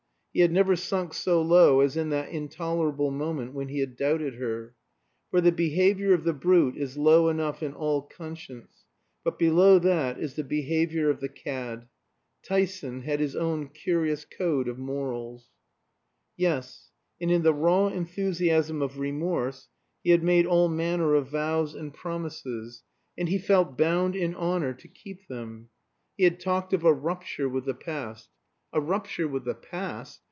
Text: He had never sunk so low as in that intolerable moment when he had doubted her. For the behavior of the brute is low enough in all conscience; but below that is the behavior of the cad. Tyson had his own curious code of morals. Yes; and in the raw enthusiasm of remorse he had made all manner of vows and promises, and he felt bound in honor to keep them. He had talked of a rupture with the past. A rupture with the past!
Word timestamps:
He 0.33 0.39
had 0.39 0.53
never 0.53 0.77
sunk 0.77 1.13
so 1.13 1.41
low 1.41 1.81
as 1.81 1.97
in 1.97 2.07
that 2.11 2.29
intolerable 2.29 3.11
moment 3.11 3.51
when 3.53 3.67
he 3.67 3.79
had 3.81 3.97
doubted 3.97 4.35
her. 4.35 4.73
For 5.29 5.41
the 5.41 5.51
behavior 5.51 6.13
of 6.13 6.23
the 6.23 6.31
brute 6.31 6.77
is 6.77 6.95
low 6.97 7.27
enough 7.27 7.61
in 7.61 7.73
all 7.73 8.03
conscience; 8.03 8.85
but 9.25 9.37
below 9.37 9.77
that 9.79 10.17
is 10.17 10.35
the 10.35 10.45
behavior 10.45 11.09
of 11.09 11.19
the 11.19 11.27
cad. 11.27 11.89
Tyson 12.43 13.01
had 13.01 13.19
his 13.19 13.35
own 13.35 13.67
curious 13.67 14.23
code 14.23 14.69
of 14.69 14.77
morals. 14.79 15.49
Yes; 16.37 16.91
and 17.19 17.29
in 17.29 17.43
the 17.43 17.53
raw 17.53 17.87
enthusiasm 17.87 18.81
of 18.81 18.99
remorse 18.99 19.67
he 20.01 20.11
had 20.11 20.23
made 20.23 20.45
all 20.45 20.69
manner 20.69 21.13
of 21.13 21.27
vows 21.27 21.75
and 21.75 21.93
promises, 21.93 22.83
and 23.17 23.27
he 23.27 23.37
felt 23.37 23.77
bound 23.77 24.15
in 24.15 24.33
honor 24.35 24.73
to 24.75 24.87
keep 24.87 25.27
them. 25.27 25.67
He 26.15 26.23
had 26.23 26.39
talked 26.39 26.71
of 26.71 26.85
a 26.85 26.93
rupture 26.93 27.49
with 27.49 27.65
the 27.65 27.73
past. 27.73 28.29
A 28.73 28.79
rupture 28.79 29.27
with 29.27 29.43
the 29.43 29.53
past! 29.53 30.19